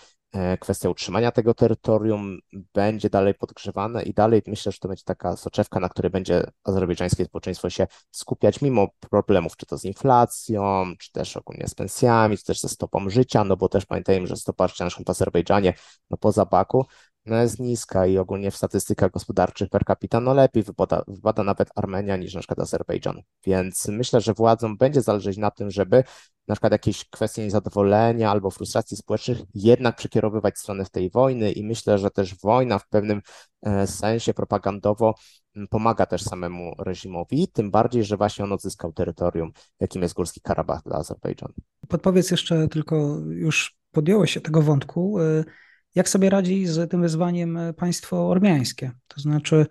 kwestia 0.61 0.89
utrzymania 0.89 1.33
tego 1.33 1.55
terytorium 1.55 2.39
będzie 2.75 3.11
dalej 3.11 3.35
podgrzewana 3.35 4.03
i 4.03 4.15
dalej 4.15 4.43
myślę, 4.47 4.73
że 4.73 4.79
to 4.79 4.89
będzie 4.89 5.05
taka 5.05 5.37
soczewka, 5.37 5.81
na 5.81 5.89
której 5.89 6.11
będzie 6.11 6.45
azerbejdżańskie 6.65 7.25
społeczeństwo 7.25 7.71
się 7.71 7.87
skupiać 8.11 8.61
mimo 8.61 8.89
problemów, 9.11 9.57
czy 9.57 9.67
to 9.67 9.79
z 9.79 9.85
inflacją, 9.85 10.93
czy 10.99 11.13
też 11.13 11.37
ogólnie 11.37 11.69
z 11.69 11.75
pensjami, 11.75 12.39
czy 12.39 12.45
też 12.45 12.61
ze 12.61 12.69
stopą 12.69 13.11
życia, 13.11 13.45
no 13.45 13.57
bo 13.57 13.69
też 13.69 13.87
pamiętajmy, 13.87 14.27
że 14.27 14.37
stopa 14.37 14.69
życia 14.69 14.89
w 15.07 15.11
Azerbejdżanie, 15.11 15.75
no 16.11 16.17
poza 16.17 16.45
Baku, 16.45 16.87
no 17.27 17.37
jest 17.37 17.61
niska 17.61 18.07
i 18.07 18.19
ogólnie 18.19 18.51
w 18.51 18.57
statystykach 18.57 19.11
gospodarczych 19.11 19.69
per 19.69 19.85
capita 19.85 20.21
no 20.21 20.35
lepiej 20.35 20.63
wypada, 20.63 21.03
wypada 21.09 21.45
nawet 21.45 21.69
Armenia 21.75 22.17
niż 22.17 22.35
na 22.35 22.41
przykład 22.41 22.59
Azerbejdżan. 22.59 23.23
Więc 23.47 23.89
myślę, 23.89 24.21
że 24.21 24.35
władzom 24.35 24.77
będzie 24.77 25.03
zależeć 25.03 25.37
na 25.37 25.51
tym, 25.51 25.71
żeby 25.71 26.05
na 26.49 26.55
przykład 26.55 26.73
jakieś 26.73 27.05
kwestie 27.11 27.43
niezadowolenia 27.43 28.31
albo 28.31 28.51
frustracji 28.51 28.97
społecznych 28.97 29.39
jednak 29.55 29.97
przekierowywać 29.97 30.55
w 30.55 30.59
stronę 30.59 30.85
tej 30.93 31.11
wojny 31.11 31.53
i 31.53 31.65
myślę, 31.65 31.99
że 31.99 32.11
też 32.11 32.35
wojna 32.35 32.79
w 32.79 32.89
pewnym 32.89 33.21
e, 33.63 33.87
sensie 33.87 34.35
propagandowo 34.35 35.15
pomaga 35.71 36.07
też 36.07 36.23
samemu 36.23 36.75
reżimowi, 36.79 37.49
tym 37.49 37.71
bardziej, 37.71 38.05
że 38.05 38.17
właśnie 38.17 38.45
on 38.45 38.53
odzyskał 38.53 38.93
terytorium, 38.93 39.51
jakim 39.81 40.03
jest 40.03 40.15
Górski 40.15 40.41
Karabach 40.41 40.83
dla 40.87 40.97
Azerbejdżanu. 40.97 41.55
Podpowiedz 41.89 42.31
jeszcze 42.31 42.69
tylko, 42.69 43.21
już 43.29 43.77
podjąłeś 43.93 44.31
się 44.31 44.41
tego 44.41 44.63
wątku, 44.63 45.21
e, 45.21 45.45
jak 45.95 46.09
sobie 46.09 46.31
radzi 46.31 46.67
z 46.67 46.91
tym 46.91 47.03
wyzwaniem 47.03 47.59
państwo 47.77 48.29
ormiańskie? 48.29 48.91
To 49.09 49.21
znaczy, 49.21 49.67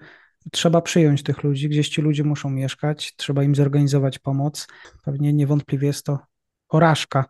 trzeba 0.52 0.82
przyjąć 0.82 1.24
tych 1.24 1.44
ludzi, 1.44 1.70
gdzieś 1.70 1.90
ci 1.90 2.02
ludzie 2.02 2.24
muszą 2.24 2.50
mieszkać, 2.50 3.16
trzeba 3.16 3.44
im 3.44 3.56
zorganizować 3.56 4.20
pomoc. 4.20 4.68
Pewnie 5.04 5.34
niewątpliwie 5.34 5.88
jest 5.88 6.06
to 6.06 6.20
porażka 6.68 7.26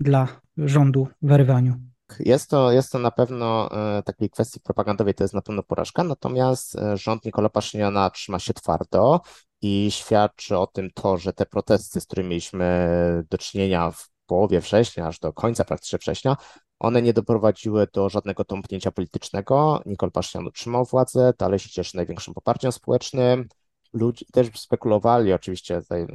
dla 0.00 0.28
rządu 0.56 1.08
w 1.22 1.32
Erywaniu. 1.32 1.74
Jest 2.20 2.50
to, 2.50 2.72
jest 2.72 2.92
to 2.92 2.98
na 2.98 3.10
pewno 3.10 3.70
e, 3.98 4.02
takiej 4.02 4.30
kwestii 4.30 4.60
propagandowej, 4.60 5.14
to 5.14 5.24
jest 5.24 5.34
na 5.34 5.42
pewno 5.42 5.62
porażka, 5.62 6.04
natomiast 6.04 6.78
e, 6.78 6.96
rząd 6.96 7.24
Nikola 7.24 7.48
Paszyniana 7.48 8.10
trzyma 8.10 8.38
się 8.38 8.54
twardo 8.54 9.20
i 9.62 9.90
świadczy 9.90 10.58
o 10.58 10.66
tym 10.66 10.90
to, 10.94 11.16
że 11.16 11.32
te 11.32 11.46
protesty, 11.46 12.00
z 12.00 12.06
którymi 12.06 12.28
mieliśmy 12.28 12.88
do 13.30 13.38
czynienia 13.38 13.90
w 13.90 14.08
połowie 14.26 14.60
września, 14.60 15.06
aż 15.06 15.18
do 15.18 15.32
końca 15.32 15.64
praktycznie 15.64 15.98
września, 15.98 16.36
one 16.78 17.02
nie 17.02 17.12
doprowadziły 17.12 17.86
do 17.92 18.08
żadnego 18.08 18.44
tąpnięcia 18.44 18.92
politycznego. 18.92 19.82
Nikol 19.86 20.10
Paszynian 20.10 20.46
utrzymał 20.46 20.84
władzę, 20.84 21.32
dalej 21.38 21.58
się 21.58 21.70
cieszy 21.70 21.96
największym 21.96 22.34
poparciem 22.34 22.72
społecznym. 22.72 23.48
Ludzie 23.92 24.26
też 24.32 24.60
spekulowali, 24.60 25.32
oczywiście 25.32 25.82
tutaj 25.82 26.06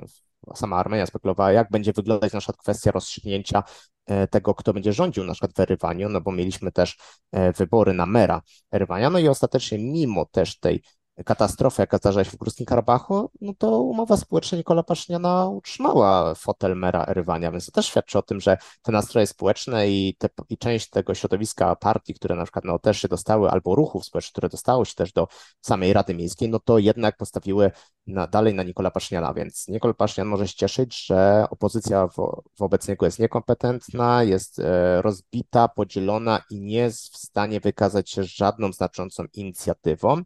sama 0.56 0.78
Armenia 0.78 1.06
spekulowała, 1.06 1.52
jak 1.52 1.72
będzie 1.72 1.94
wyglądać 1.94 2.34
na 2.34 2.40
przykład 2.40 2.58
kwestia 2.58 2.92
rozstrzygnięcia 2.92 3.64
e, 4.06 4.28
tego, 4.28 4.56
kto 4.56 4.74
będzie 4.74 4.94
rządził 4.94 5.24
na 5.24 5.34
przykład 5.34 5.54
w 5.56 5.60
Erywaniu, 5.60 6.10
no 6.10 6.22
bo 6.22 6.32
mieliśmy 6.32 6.72
też 6.72 6.98
e, 7.32 7.54
wybory 7.54 7.94
na 7.94 8.06
mera 8.06 8.42
Erywania, 8.72 9.10
no 9.10 9.20
i 9.20 9.28
ostatecznie 9.28 9.78
mimo 9.78 10.26
też 10.26 10.60
tej 10.60 10.84
katastrofy, 11.26 11.82
jaka 11.82 11.98
zdarza 11.98 12.24
się 12.24 12.32
w 12.32 12.36
Górskim 12.36 12.66
Karabachu, 12.66 13.32
no 13.42 13.54
to 13.58 13.82
umowa 13.82 14.18
społeczna 14.18 14.58
Nikola 14.58 14.84
Paszyniana 14.84 15.46
utrzymała 15.46 16.36
fotel 16.36 16.76
mera 16.76 17.06
Erywania, 17.06 17.52
więc 17.52 17.66
to 17.66 17.72
też 17.72 17.86
świadczy 17.86 18.18
o 18.18 18.22
tym, 18.22 18.40
że 18.40 18.58
te 18.82 18.92
nastroje 18.92 19.28
społeczne 19.28 19.90
i, 19.90 20.16
te, 20.18 20.30
i 20.50 20.58
część 20.58 20.90
tego 20.90 21.16
środowiska 21.16 21.76
partii, 21.76 22.14
które 22.14 22.36
na 22.36 22.44
przykład 22.44 22.66
no, 22.66 22.80
też 22.80 23.02
się 23.02 23.08
dostały, 23.08 23.50
albo 23.50 23.76
ruchów 23.76 24.06
społecznych, 24.06 24.32
które 24.32 24.50
dostały 24.50 24.86
się 24.86 24.96
też 24.96 25.14
do 25.14 25.28
samej 25.62 25.94
Rady 25.94 26.14
Miejskiej, 26.14 26.50
no 26.50 26.60
to 26.60 26.78
jednak 26.78 27.18
postawiły 27.18 27.72
na, 28.08 28.28
dalej 28.28 28.54
na 28.54 28.64
Nikola 28.64 28.92
Paszyniana, 28.92 29.34
więc 29.34 29.68
Nikola 29.68 29.94
Paszynian 29.94 30.28
może 30.28 30.48
się 30.48 30.56
cieszyć, 30.56 31.06
że 31.06 31.46
opozycja 31.50 32.08
wo, 32.08 32.44
wobec 32.60 32.88
niego 32.88 33.06
jest 33.06 33.20
niekompetentna, 33.20 34.24
jest 34.24 34.60
e, 34.60 35.02
rozbita, 35.02 35.68
podzielona 35.68 36.42
i 36.50 36.62
nie 36.62 36.78
jest 36.78 37.14
w 37.14 37.18
stanie 37.18 37.60
wykazać 37.60 38.10
się 38.10 38.24
żadną 38.24 38.74
znaczącą 38.74 39.24
inicjatywą 39.34 40.24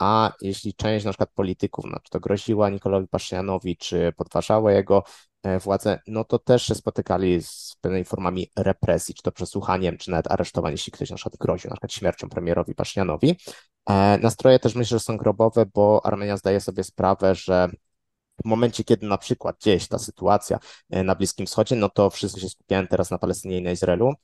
a 0.00 0.32
jeśli 0.40 0.74
część 0.74 1.04
na 1.04 1.10
przykład 1.10 1.30
polityków, 1.34 1.84
no, 1.84 1.98
to 2.10 2.20
groziła 2.20 2.70
Nikolowi 2.70 3.08
Paszynianowi, 3.08 3.76
czy 3.76 4.12
podważała 4.16 4.72
jego 4.72 5.04
e, 5.42 5.58
władzę, 5.58 5.98
no 6.06 6.24
to 6.24 6.38
też 6.38 6.62
się 6.62 6.74
spotykali 6.74 7.42
z 7.42 7.76
pewnymi 7.80 8.04
formami 8.04 8.50
represji, 8.56 9.14
czy 9.14 9.22
to 9.22 9.32
przesłuchaniem, 9.32 9.98
czy 9.98 10.10
nawet 10.10 10.30
aresztowaniem, 10.32 10.74
jeśli 10.74 10.92
ktoś 10.92 11.10
na 11.10 11.16
przykład 11.16 11.36
groził, 11.36 11.70
na 11.70 11.76
przykład 11.76 11.92
śmiercią 11.92 12.28
premierowi 12.28 12.74
Paszynianowi. 12.74 13.36
E, 13.88 14.18
nastroje 14.18 14.58
też 14.58 14.74
myślę, 14.74 14.98
że 14.98 15.04
są 15.04 15.16
grobowe, 15.16 15.66
bo 15.74 16.06
Armenia 16.06 16.36
zdaje 16.36 16.60
sobie 16.60 16.84
sprawę, 16.84 17.34
że 17.34 17.68
w 18.44 18.48
momencie, 18.48 18.84
kiedy 18.84 19.06
na 19.06 19.18
przykład 19.18 19.56
gdzieś 19.60 19.88
ta 19.88 19.98
sytuacja 19.98 20.58
e, 20.90 21.04
na 21.04 21.14
Bliskim 21.14 21.46
Wschodzie, 21.46 21.76
no 21.76 21.88
to 21.88 22.10
wszyscy 22.10 22.40
się 22.40 22.48
skupiają 22.48 22.86
teraz 22.86 23.10
na 23.10 23.18
Palestynie 23.18 23.58
i 23.58 23.62
na 23.62 23.70
Izraelu, 23.70 24.14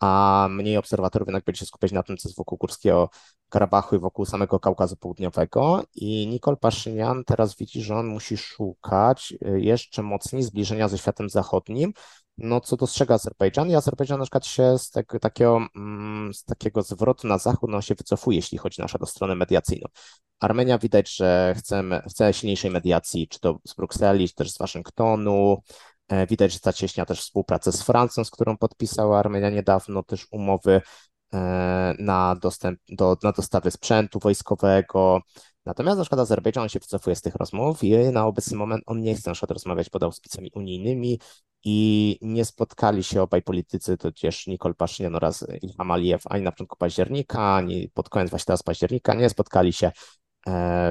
a 0.00 0.46
mniej 0.50 0.76
obserwatorów 0.76 1.28
jednak 1.28 1.44
będzie 1.44 1.58
się 1.58 1.66
skupiać 1.66 1.92
na 1.92 2.02
tym, 2.02 2.16
co 2.16 2.28
jest 2.28 2.38
wokół 2.38 2.58
Górskiego 2.58 3.10
Karabachu 3.48 3.96
i 3.96 3.98
wokół 3.98 4.24
samego 4.24 4.60
Kaukazu 4.60 4.96
Południowego. 4.96 5.82
I 5.94 6.26
Nikol 6.26 6.56
Paszynian 6.56 7.24
teraz 7.24 7.56
widzi, 7.56 7.82
że 7.82 7.96
on 7.96 8.06
musi 8.06 8.36
szukać 8.36 9.34
y, 9.46 9.60
jeszcze 9.60 10.02
mocniej 10.02 10.42
zbliżenia 10.42 10.88
ze 10.88 10.98
światem 10.98 11.28
zachodnim, 11.28 11.92
no 12.38 12.60
co 12.60 12.76
dostrzega 12.76 13.14
Azerbejdżan 13.14 13.70
i 13.70 13.74
Azerbejdżan 13.74 14.18
na 14.18 14.24
przykład 14.24 14.46
się 14.46 14.78
z 14.78 14.90
tego, 14.90 15.18
takiego, 15.18 15.60
mm, 15.76 16.34
z 16.34 16.44
takiego 16.44 16.82
zwrotu 16.82 17.26
na 17.26 17.38
zachód 17.38 17.70
no, 17.70 17.82
się 17.82 17.94
wycofuje, 17.94 18.38
jeśli 18.38 18.58
chodzi 18.58 18.82
nasza 18.82 18.98
do 18.98 19.06
stronę 19.06 19.34
mediacyjną. 19.34 19.88
Armenia 20.40 20.78
widać, 20.78 21.16
że 21.16 21.54
chcemy, 21.58 22.02
chce 22.10 22.32
silniejszej 22.32 22.70
mediacji, 22.70 23.28
czy 23.28 23.40
to 23.40 23.58
z 23.66 23.74
Brukseli, 23.74 24.28
czy 24.28 24.34
też 24.34 24.52
z 24.52 24.58
Waszyngtonu, 24.58 25.62
widać, 26.28 26.52
że 26.52 26.58
zacieśnia 26.62 27.04
też 27.06 27.20
współpracę 27.20 27.72
z 27.72 27.82
Francją, 27.82 28.24
z 28.24 28.30
którą 28.30 28.56
podpisała 28.56 29.18
Armenia 29.18 29.50
niedawno 29.50 30.02
też 30.02 30.26
umowy 30.30 30.80
e, 31.34 31.94
na 31.98 32.36
dostęp 32.42 32.80
do, 32.88 33.16
na 33.22 33.32
dostawy 33.32 33.70
sprzętu 33.70 34.18
wojskowego. 34.18 35.20
Natomiast 35.66 35.98
na 35.98 36.04
przykład 36.04 36.20
Azerbejdżan 36.20 36.68
się 36.68 36.78
wycofuje 36.78 37.16
z 37.16 37.22
tych 37.22 37.34
rozmów 37.34 37.84
i 37.84 37.92
na 38.12 38.26
obecny 38.26 38.56
moment 38.56 38.82
on 38.86 39.00
nie 39.00 39.14
chce 39.14 39.30
na 39.30 39.34
przykład 39.34 39.50
rozmawiać 39.50 39.90
pod 39.90 40.02
auspicjami 40.02 40.50
unijnymi 40.54 41.20
i 41.64 42.18
nie 42.22 42.44
spotkali 42.44 43.04
się 43.04 43.22
obaj 43.22 43.42
politycy, 43.42 43.96
to 43.96 44.12
też 44.12 44.46
Nikol 44.46 44.74
Paszynian 44.74 45.14
oraz 45.14 45.46
Ilham 45.62 45.90
Aliyev 45.90 46.22
ani 46.30 46.44
na 46.44 46.52
początku 46.52 46.76
października, 46.76 47.54
ani 47.54 47.90
pod 47.94 48.08
koniec 48.08 48.30
właśnie 48.30 48.46
teraz 48.46 48.62
października, 48.62 49.14
nie 49.14 49.30
spotkali 49.30 49.72
się 49.72 49.92
E, 50.27 50.27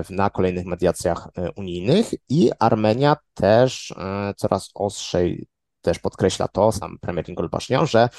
na 0.10 0.30
kolejnych 0.30 0.66
mediacjach 0.66 1.28
e, 1.36 1.52
unijnych. 1.52 2.12
I 2.30 2.52
Armenia 2.60 3.18
też 3.34 3.92
e, 3.92 4.34
coraz 4.38 4.70
ostrzej 4.74 5.48
też 5.82 6.00
podkreśla 6.00 6.48
to, 6.48 6.72
sam 6.72 6.98
premier 7.02 7.30
Nikol 7.30 7.50
Paszynian, 7.50 7.88
że 7.88 8.10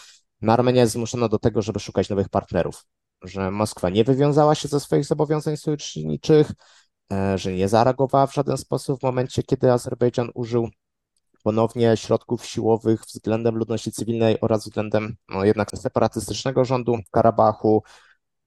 Armenia 0.49 0.81
jest 0.81 0.93
zmuszona 0.93 1.29
do 1.29 1.39
tego, 1.39 1.63
żeby 1.63 1.81
szukać 1.81 2.09
nowych 2.09 2.29
partnerów, 2.29 2.85
że 3.23 3.51
Moskwa 3.51 3.91
nie 3.91 4.05
wywiązała 4.05 4.55
się 4.55 4.69
ze 4.69 4.81
swoich 4.81 5.05
zobowiązań 5.05 5.57
sojuszniczych, 5.57 6.53
że 7.35 7.53
nie 7.53 7.69
zareagowała 7.69 8.27
w 8.27 8.35
żaden 8.35 8.57
sposób 8.57 9.01
w 9.01 9.03
momencie, 9.03 9.43
kiedy 9.43 9.73
Azerbejdżan 9.73 10.31
użył 10.35 10.69
ponownie 11.43 11.97
środków 11.97 12.47
siłowych 12.47 13.01
względem 13.01 13.57
ludności 13.57 13.93
cywilnej 13.93 14.41
oraz 14.41 14.65
względem 14.65 15.17
no, 15.29 15.45
jednak 15.45 15.71
separatystycznego 15.71 16.65
rządu 16.65 16.97
w 16.97 17.11
Karabachu, 17.11 17.83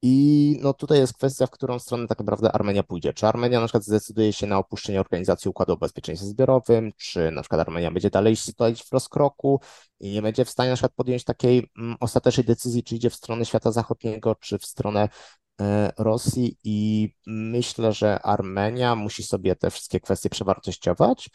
i 0.02 0.58
no 0.62 0.74
tutaj 0.74 1.00
jest 1.00 1.14
kwestia, 1.14 1.48
w 1.48 1.52
którą 1.52 1.80
stronę 1.80 2.08
tak 2.08 2.20
naprawdę 2.20 2.52
Armenia 2.52 2.84
pójdzie. 2.84 3.14
Czy 3.14 3.28
Armenia 3.28 3.60
na 3.60 3.66
przykład 3.66 3.84
zdecyduje 3.84 4.34
się 4.34 4.48
na 4.48 4.58
opuszczenie 4.58 5.00
Organizacji 5.00 5.50
Układu 5.50 5.74
o 5.74 5.78
Bezpieczeństwie 5.78 6.28
Zbiorowym, 6.28 6.92
czy 6.98 7.32
na 7.32 7.42
przykład 7.42 7.62
Armenia 7.62 7.92
będzie 7.92 8.10
dalej 8.10 8.36
stoić 8.36 8.84
w 8.84 8.92
rozkroku 8.92 9.60
i 10.00 10.12
nie 10.12 10.22
będzie 10.22 10.46
w 10.46 10.50
stanie 10.50 10.70
na 10.70 10.76
przykład 10.76 10.94
podjąć 10.96 11.24
takiej 11.24 11.70
mm, 11.78 11.96
ostatecznej 12.00 12.46
decyzji, 12.46 12.84
czy 12.84 12.96
idzie 12.96 13.10
w 13.10 13.16
stronę 13.16 13.46
świata 13.46 13.72
zachodniego, 13.72 14.36
czy 14.36 14.60
w 14.60 14.66
stronę 14.66 15.10
e, 15.62 15.92
Rosji 15.98 16.58
i 16.64 17.10
myślę, 17.28 17.94
że 17.94 18.20
Armenia 18.22 18.96
musi 18.96 19.24
sobie 19.24 19.56
te 19.56 19.72
wszystkie 19.72 20.00
kwestie 20.00 20.30
przewartościować 20.30 21.30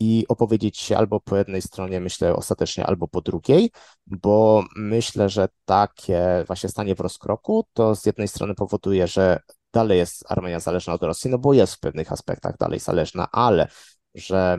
i 0.00 0.24
opowiedzieć 0.28 0.78
się 0.78 0.96
albo 0.96 1.20
po 1.20 1.36
jednej 1.36 1.62
stronie, 1.62 2.00
myślę 2.00 2.36
ostatecznie, 2.36 2.86
albo 2.86 3.08
po 3.08 3.20
drugiej, 3.20 3.70
bo 4.06 4.64
myślę, 4.76 5.28
że 5.28 5.48
takie 5.64 6.44
właśnie 6.46 6.68
stanie 6.68 6.94
w 6.94 7.00
rozkroku 7.00 7.66
to 7.72 7.94
z 7.94 8.06
jednej 8.06 8.28
strony 8.28 8.54
powoduje, 8.54 9.06
że 9.06 9.40
dalej 9.72 9.98
jest 9.98 10.24
Armenia 10.28 10.60
zależna 10.60 10.92
od 10.92 11.02
Rosji, 11.02 11.30
no 11.30 11.38
bo 11.38 11.54
jest 11.54 11.74
w 11.74 11.80
pewnych 11.80 12.12
aspektach 12.12 12.56
dalej 12.58 12.80
zależna, 12.80 13.28
ale 13.32 13.68
że 14.14 14.58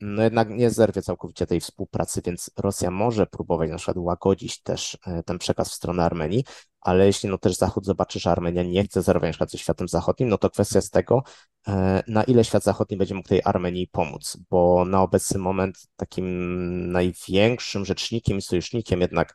no 0.00 0.22
jednak 0.22 0.50
nie 0.50 0.70
zerwie 0.70 1.02
całkowicie 1.02 1.46
tej 1.46 1.60
współpracy, 1.60 2.22
więc 2.24 2.50
Rosja 2.56 2.90
może 2.90 3.26
próbować 3.26 3.70
na 3.70 3.76
przykład 3.76 3.96
łagodzić 3.96 4.62
też 4.62 4.98
e, 5.06 5.22
ten 5.22 5.38
przekaz 5.38 5.70
w 5.70 5.74
stronę 5.74 6.04
Armenii, 6.04 6.44
ale 6.80 7.06
jeśli 7.06 7.28
no 7.28 7.38
też 7.38 7.56
Zachód 7.56 7.84
zobaczy, 7.84 8.20
że 8.20 8.30
Armenia 8.30 8.62
nie 8.62 8.84
chce 8.84 9.02
zerwać 9.02 9.28
na 9.28 9.32
przykład 9.32 9.50
ze 9.50 9.58
światem 9.58 9.88
zachodnim, 9.88 10.28
no 10.28 10.38
to 10.38 10.50
kwestia 10.50 10.80
z 10.80 10.90
tego, 10.90 11.22
e, 11.68 12.02
na 12.08 12.24
ile 12.24 12.44
świat 12.44 12.64
zachodni 12.64 12.96
będzie 12.96 13.14
mógł 13.14 13.28
tej 13.28 13.40
Armenii 13.44 13.88
pomóc, 13.88 14.38
bo 14.50 14.84
na 14.84 15.02
obecny 15.02 15.38
moment 15.38 15.78
takim 15.96 16.92
największym 16.92 17.84
rzecznikiem 17.84 18.38
i 18.38 18.42
sojusznikiem 18.42 19.00
jednak 19.00 19.34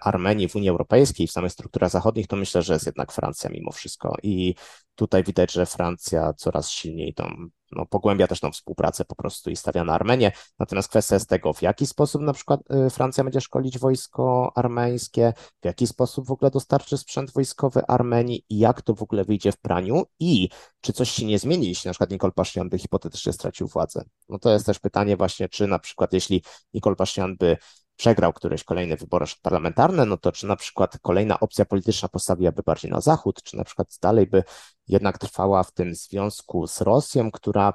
Armenii 0.00 0.48
w 0.48 0.56
Unii 0.56 0.68
Europejskiej, 0.68 1.26
w 1.26 1.32
samych 1.32 1.52
strukturach 1.52 1.90
zachodnich, 1.90 2.26
to 2.26 2.36
myślę, 2.36 2.62
że 2.62 2.72
jest 2.72 2.86
jednak 2.86 3.12
Francja 3.12 3.50
mimo 3.50 3.72
wszystko. 3.72 4.16
I 4.22 4.54
tutaj 4.94 5.24
widać, 5.24 5.52
że 5.52 5.66
Francja 5.66 6.32
coraz 6.32 6.70
silniej 6.70 7.14
tą 7.14 7.48
no, 7.72 7.86
pogłębia 7.86 8.26
też 8.26 8.40
tą 8.40 8.50
współpracę 8.50 9.04
po 9.04 9.14
prostu 9.14 9.50
i 9.50 9.56
stawia 9.56 9.84
na 9.84 9.92
Armenię. 9.92 10.32
Natomiast 10.58 10.88
kwestia 10.88 11.16
jest 11.16 11.28
tego, 11.28 11.52
w 11.52 11.62
jaki 11.62 11.86
sposób 11.86 12.22
na 12.22 12.32
przykład 12.32 12.60
y, 12.86 12.90
Francja 12.90 13.24
będzie 13.24 13.40
szkolić 13.40 13.78
wojsko 13.78 14.52
armeńskie, 14.54 15.32
w 15.62 15.64
jaki 15.64 15.86
sposób 15.86 16.26
w 16.26 16.30
ogóle 16.30 16.50
dostarczy 16.50 16.98
sprzęt 16.98 17.32
wojskowy 17.32 17.86
Armenii 17.86 18.44
i 18.48 18.58
jak 18.58 18.82
to 18.82 18.94
w 18.94 19.02
ogóle 19.02 19.24
wyjdzie 19.24 19.52
w 19.52 19.56
praniu 19.56 20.02
i 20.20 20.48
czy 20.80 20.92
coś 20.92 21.10
się 21.10 21.26
nie 21.26 21.38
zmieni, 21.38 21.68
jeśli 21.68 21.88
na 21.88 21.92
przykład 21.92 22.10
Nikol 22.10 22.32
Paszynian 22.32 22.68
by 22.68 22.78
hipotetycznie 22.78 23.32
stracił 23.32 23.66
władzę. 23.66 24.04
No 24.28 24.38
to 24.38 24.50
jest 24.50 24.66
też 24.66 24.78
pytanie 24.78 25.16
właśnie, 25.16 25.48
czy 25.48 25.66
na 25.66 25.78
przykład 25.78 26.12
jeśli 26.12 26.42
Nikol 26.74 26.96
Paszynian 26.96 27.36
by 27.36 27.56
przegrał 27.96 28.32
któreś 28.32 28.64
kolejne 28.64 28.96
wybory 28.96 29.26
parlamentarne, 29.42 30.06
no 30.06 30.16
to 30.16 30.32
czy 30.32 30.46
na 30.46 30.56
przykład 30.56 30.98
kolejna 31.02 31.40
opcja 31.40 31.64
polityczna 31.64 32.08
postawiłaby 32.08 32.62
bardziej 32.62 32.90
na 32.90 33.00
Zachód, 33.00 33.42
czy 33.42 33.56
na 33.56 33.64
przykład 33.64 33.98
dalej 34.02 34.26
by 34.26 34.42
jednak 34.88 35.18
trwała 35.18 35.62
w 35.62 35.72
tym 35.72 35.94
związku 35.94 36.66
z 36.66 36.80
Rosją, 36.80 37.30
która 37.30 37.72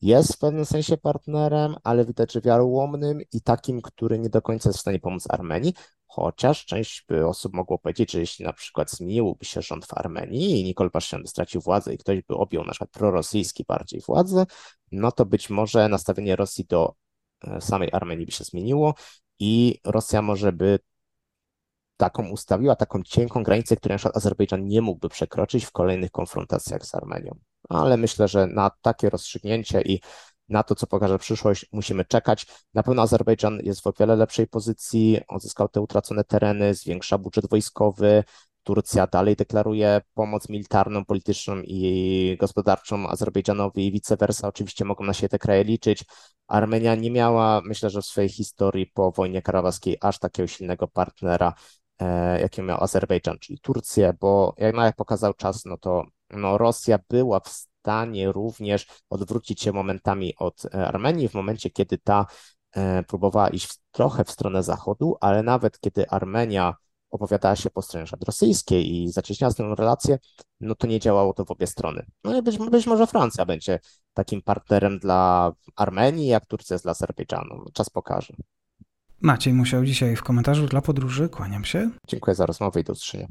jest 0.00 0.34
w 0.34 0.38
pewnym 0.38 0.64
sensie 0.64 0.96
partnerem, 0.96 1.76
ale 1.84 2.04
widać, 2.04 2.32
że 2.32 2.40
wiaryłomnym 2.40 3.20
i 3.32 3.40
takim, 3.40 3.82
który 3.82 4.18
nie 4.18 4.30
do 4.30 4.42
końca 4.42 4.68
jest 4.68 4.78
w 4.78 4.80
stanie 4.80 4.98
pomóc 5.00 5.24
Armenii, 5.30 5.74
chociaż 6.06 6.64
część 6.64 7.04
by 7.08 7.26
osób 7.26 7.54
mogło 7.54 7.78
powiedzieć, 7.78 8.12
że 8.12 8.20
jeśli 8.20 8.44
na 8.44 8.52
przykład 8.52 8.90
zmieniłby 8.90 9.44
się 9.44 9.62
rząd 9.62 9.86
w 9.86 9.94
Armenii 9.94 10.60
i 10.60 10.64
Nikol 10.64 10.90
Paszynian 10.90 11.22
by 11.22 11.28
stracił 11.28 11.60
władzę 11.60 11.94
i 11.94 11.98
ktoś 11.98 12.22
by 12.22 12.34
objął 12.34 12.64
na 12.64 12.70
przykład 12.70 12.90
prorosyjski 12.90 13.64
bardziej 13.68 14.00
władzę, 14.00 14.46
no 14.92 15.12
to 15.12 15.26
być 15.26 15.50
może 15.50 15.88
nastawienie 15.88 16.36
Rosji 16.36 16.64
do 16.64 16.94
e, 17.44 17.60
samej 17.60 17.88
Armenii 17.92 18.26
by 18.26 18.32
się 18.32 18.44
zmieniło 18.44 18.94
i 19.38 19.80
Rosja 19.84 20.22
może 20.22 20.52
by 20.52 20.78
taką 21.96 22.28
ustawiła, 22.28 22.76
taką 22.76 23.02
cienką 23.02 23.42
granicę, 23.42 23.76
której 23.76 23.94
na 23.94 23.98
przykład 23.98 24.16
Azerbejdżan 24.16 24.66
nie 24.66 24.82
mógłby 24.82 25.08
przekroczyć 25.08 25.64
w 25.64 25.72
kolejnych 25.72 26.10
konfrontacjach 26.10 26.86
z 26.86 26.94
Armenią. 26.94 27.38
ale 27.68 27.96
myślę, 27.96 28.28
że 28.28 28.46
na 28.46 28.70
takie 28.82 29.10
rozstrzygnięcie 29.10 29.82
i 29.82 30.00
na 30.48 30.62
to, 30.62 30.74
co 30.74 30.86
pokaże 30.86 31.18
przyszłość, 31.18 31.66
musimy 31.72 32.04
czekać. 32.04 32.46
Na 32.74 32.82
pewno 32.82 33.02
Azerbejdżan 33.02 33.58
jest 33.62 33.80
w 33.80 33.86
o 33.86 33.92
wiele 33.98 34.16
lepszej 34.16 34.46
pozycji, 34.46 35.20
odzyskał 35.28 35.68
te 35.68 35.80
utracone 35.80 36.24
tereny, 36.24 36.74
zwiększa 36.74 37.18
budżet 37.18 37.48
wojskowy. 37.48 38.24
Turcja 38.68 39.06
dalej 39.06 39.36
deklaruje 39.36 40.00
pomoc 40.14 40.48
militarną, 40.48 41.04
polityczną 41.04 41.62
i 41.64 42.36
gospodarczą 42.40 43.08
Azerbejdżanowi 43.08 43.86
i 43.86 43.92
vice 43.92 44.16
versa. 44.16 44.48
Oczywiście 44.48 44.84
mogą 44.84 45.04
na 45.04 45.12
siebie 45.12 45.28
te 45.28 45.38
kraje 45.38 45.64
liczyć. 45.64 46.04
Armenia 46.48 46.94
nie 46.94 47.10
miała, 47.10 47.60
myślę, 47.64 47.90
że 47.90 48.02
w 48.02 48.06
swojej 48.06 48.28
historii 48.28 48.86
po 48.86 49.12
wojnie 49.12 49.42
karabaskiej 49.42 49.96
aż 50.00 50.18
takiego 50.18 50.46
silnego 50.46 50.88
partnera, 50.88 51.54
e, 51.98 52.40
jakim 52.40 52.66
miał 52.66 52.82
Azerbejdżan, 52.84 53.38
czyli 53.38 53.58
Turcję, 53.60 54.14
bo 54.20 54.54
jak, 54.58 54.74
no, 54.74 54.84
jak 54.84 54.96
pokazał 54.96 55.34
czas, 55.34 55.64
no 55.64 55.76
to 55.76 56.04
no, 56.30 56.58
Rosja 56.58 56.98
była 57.10 57.40
w 57.40 57.48
stanie 57.48 58.32
również 58.32 58.86
odwrócić 59.10 59.62
się 59.62 59.72
momentami 59.72 60.34
od 60.38 60.64
e, 60.64 60.88
Armenii 60.88 61.28
w 61.28 61.34
momencie, 61.34 61.70
kiedy 61.70 61.98
ta 61.98 62.26
e, 62.72 63.02
próbowała 63.02 63.48
iść 63.48 63.66
w, 63.66 63.78
trochę 63.90 64.24
w 64.24 64.30
stronę 64.30 64.62
zachodu, 64.62 65.16
ale 65.20 65.42
nawet 65.42 65.80
kiedy 65.80 66.08
Armenia 66.08 66.74
opowiadała 67.10 67.56
się 67.56 67.70
po 67.70 67.82
stronie 67.82 68.06
rosyjskiej 68.26 68.92
i 68.92 69.12
zacieśniała 69.12 69.50
z 69.50 69.56
tą 69.56 69.74
relację, 69.74 70.18
no 70.60 70.74
to 70.74 70.86
nie 70.86 71.00
działało 71.00 71.34
to 71.34 71.44
w 71.44 71.50
obie 71.50 71.66
strony. 71.66 72.06
No 72.24 72.38
i 72.38 72.42
być, 72.42 72.58
być 72.58 72.86
może 72.86 73.06
Francja 73.06 73.46
będzie 73.46 73.78
takim 74.14 74.42
partnerem 74.42 74.98
dla 74.98 75.52
Armenii, 75.76 76.26
jak 76.26 76.46
Turcja 76.46 76.74
jest 76.74 76.84
dla 76.84 76.92
Azerbejdżanu. 76.92 77.64
Czas 77.72 77.90
pokaże. 77.90 78.34
Maciej 79.20 79.54
Musiał 79.54 79.84
dzisiaj 79.84 80.16
w 80.16 80.22
komentarzu 80.22 80.66
dla 80.66 80.80
podróży. 80.80 81.28
Kłaniam 81.28 81.64
się. 81.64 81.90
Dziękuję 82.08 82.34
za 82.34 82.46
rozmowę 82.46 82.80
i 82.80 82.84
do 82.84 82.92
usłyszenia. 82.92 83.28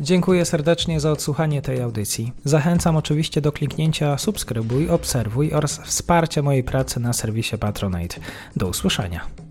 Dziękuję 0.00 0.44
serdecznie 0.44 1.00
za 1.00 1.10
odsłuchanie 1.10 1.62
tej 1.62 1.82
audycji. 1.82 2.32
Zachęcam 2.44 2.96
oczywiście 2.96 3.40
do 3.40 3.52
kliknięcia 3.52 4.18
subskrybuj, 4.18 4.90
obserwuj 4.90 5.52
oraz 5.52 5.78
wsparcia 5.78 6.42
mojej 6.42 6.64
pracy 6.64 7.00
na 7.00 7.12
serwisie 7.12 7.58
Patronite. 7.58 8.20
Do 8.56 8.68
usłyszenia. 8.68 9.45